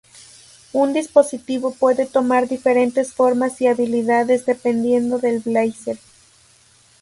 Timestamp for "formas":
3.13-3.61